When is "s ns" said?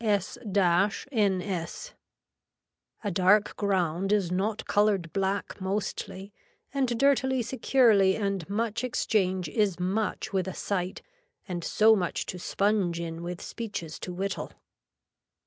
0.03-1.91